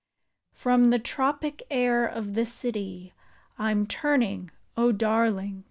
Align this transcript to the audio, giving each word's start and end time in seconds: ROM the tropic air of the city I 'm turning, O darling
ROM 0.65 0.85
the 0.89 0.97
tropic 0.97 1.61
air 1.69 2.07
of 2.07 2.33
the 2.33 2.43
city 2.43 3.13
I 3.59 3.69
'm 3.69 3.85
turning, 3.85 4.49
O 4.75 4.91
darling 4.91 5.59